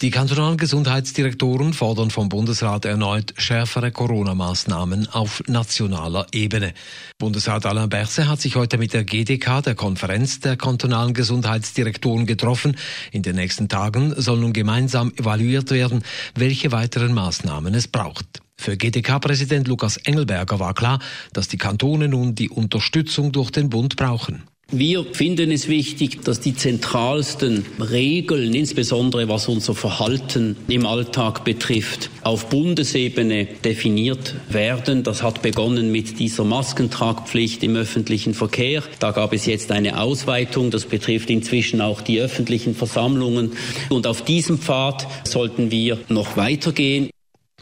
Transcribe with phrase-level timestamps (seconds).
[0.00, 6.72] Die kantonalen Gesundheitsdirektoren fordern vom Bundesrat erneut schärfere Corona-Maßnahmen auf nationaler Ebene.
[7.18, 12.76] Bundesrat Alain Berset hat sich heute mit der GDK, der Konferenz der kantonalen Gesundheitsdirektoren, getroffen.
[13.12, 16.02] In den nächsten Tagen soll nun gemeinsam evaluiert werden,
[16.34, 18.40] welche weiteren Maßnahmen es braucht.
[18.56, 20.98] Für GDK-Präsident Lukas Engelberger war klar,
[21.32, 24.44] dass die Kantone nun die Unterstützung durch den Bund brauchen.
[24.72, 32.08] Wir finden es wichtig, dass die zentralsten Regeln, insbesondere was unser Verhalten im Alltag betrifft,
[32.22, 35.02] auf Bundesebene definiert werden.
[35.02, 38.84] Das hat begonnen mit dieser Maskentragpflicht im öffentlichen Verkehr.
[39.00, 40.70] Da gab es jetzt eine Ausweitung.
[40.70, 43.52] Das betrifft inzwischen auch die öffentlichen Versammlungen.
[43.88, 47.10] Und auf diesem Pfad sollten wir noch weitergehen.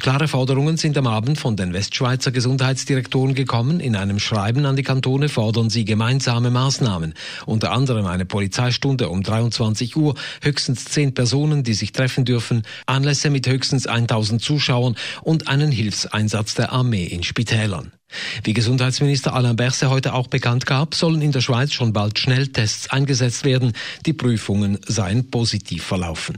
[0.00, 3.80] Klare Forderungen sind am Abend von den Westschweizer Gesundheitsdirektoren gekommen.
[3.80, 7.14] In einem Schreiben an die Kantone fordern sie gemeinsame Maßnahmen.
[7.46, 13.28] Unter anderem eine Polizeistunde um 23 Uhr, höchstens zehn Personen, die sich treffen dürfen, Anlässe
[13.28, 17.90] mit höchstens 1000 Zuschauern und einen Hilfseinsatz der Armee in Spitälern.
[18.44, 22.88] Wie Gesundheitsminister Alain Berset heute auch bekannt gab, sollen in der Schweiz schon bald Schnelltests
[22.90, 23.72] eingesetzt werden.
[24.06, 26.36] Die Prüfungen seien positiv verlaufen.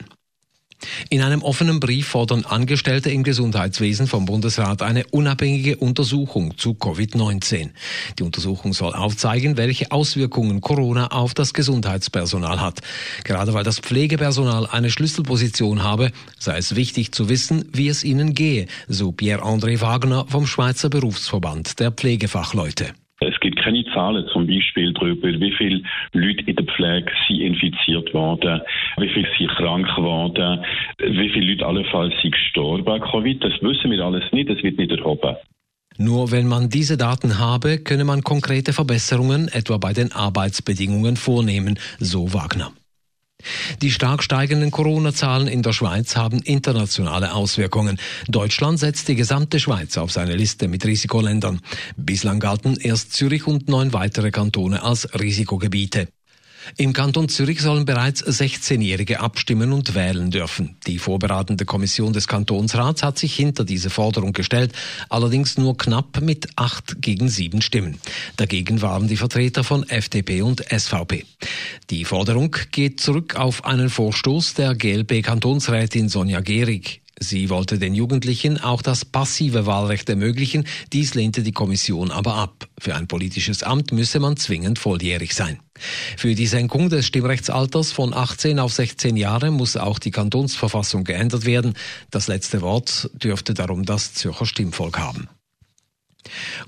[1.09, 7.71] In einem offenen Brief fordern Angestellte im Gesundheitswesen vom Bundesrat eine unabhängige Untersuchung zu Covid-19.
[8.19, 12.81] Die Untersuchung soll aufzeigen, welche Auswirkungen Corona auf das Gesundheitspersonal hat.
[13.25, 18.35] Gerade weil das Pflegepersonal eine Schlüsselposition habe, sei es wichtig zu wissen, wie es ihnen
[18.35, 22.95] gehe, so Pierre-André Wagner vom Schweizer Berufsverband der Pflegefachleute.
[23.41, 25.81] Es gibt keine Zahlen zum Beispiel darüber, wie viele
[26.13, 28.61] Leute in der Pflege sind infiziert worden,
[28.99, 30.63] wie viele sind krank geworden,
[30.99, 33.43] wie viele Leute allenfalls sind gestorben an Covid.
[33.43, 35.37] Das wissen wir alles nicht, das wird nicht erhoben.
[35.97, 41.79] Nur wenn man diese Daten habe, könne man konkrete Verbesserungen etwa bei den Arbeitsbedingungen vornehmen,
[41.99, 42.73] so Wagner.
[43.83, 47.99] Die stark steigenden Corona-Zahlen in der Schweiz haben internationale Auswirkungen.
[48.29, 51.61] Deutschland setzt die gesamte Schweiz auf seine Liste mit Risikoländern.
[51.97, 56.09] Bislang galten erst Zürich und neun weitere Kantone als Risikogebiete.
[56.77, 60.77] Im Kanton Zürich sollen bereits 16-Jährige abstimmen und wählen dürfen.
[60.87, 64.73] Die vorbereitende Kommission des Kantonsrats hat sich hinter diese Forderung gestellt,
[65.09, 67.99] allerdings nur knapp mit acht gegen sieben Stimmen.
[68.37, 71.25] Dagegen waren die Vertreter von FDP und SVP.
[71.91, 77.01] Die Forderung geht zurück auf einen Vorstoß der GLB-Kantonsrätin Sonja Gehrig.
[77.23, 82.67] Sie wollte den Jugendlichen auch das passive Wahlrecht ermöglichen, dies lehnte die Kommission aber ab.
[82.79, 85.61] Für ein politisches Amt müsse man zwingend volljährig sein.
[86.17, 91.45] Für die Senkung des Stimmrechtsalters von 18 auf 16 Jahre muss auch die Kantonsverfassung geändert
[91.45, 91.75] werden.
[92.11, 95.29] Das letzte Wort dürfte darum das Zürcher Stimmvolk haben.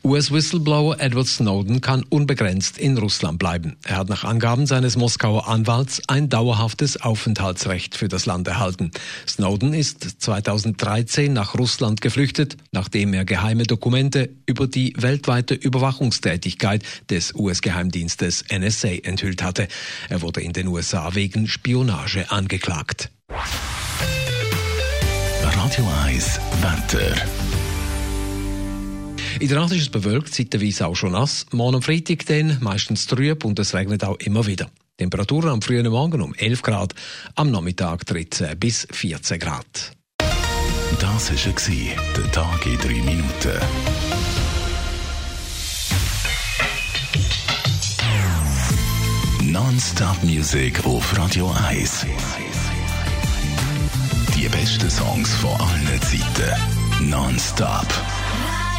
[0.05, 3.77] US-Whistleblower Edward Snowden kann unbegrenzt in Russland bleiben.
[3.85, 8.91] Er hat nach Angaben seines Moskauer Anwalts ein dauerhaftes Aufenthaltsrecht für das Land erhalten.
[9.27, 17.35] Snowden ist 2013 nach Russland geflüchtet, nachdem er geheime Dokumente über die weltweite Überwachungstätigkeit des
[17.35, 19.69] US-Geheimdienstes NSA enthüllt hatte.
[20.09, 23.11] Er wurde in den USA wegen Spionage angeklagt.
[25.43, 27.52] Radio 1 Wetter.
[29.43, 31.47] In der Nacht ist es bewölkt, zeitweise auch schon nass.
[31.51, 34.71] Morgen am Freitag dann meistens trüb und es regnet auch immer wieder.
[34.99, 36.95] Temperaturen am frühen Morgen um 11 Grad,
[37.35, 39.91] am Nachmittag 13 bis 14 Grad.
[41.01, 41.87] Das war
[42.17, 43.59] der Tag in drei Minuten.
[49.43, 52.07] Non-Stop Music auf Radio 1.
[54.37, 57.11] Die besten Songs von allen Zeiten.
[57.11, 57.89] Non-Stop.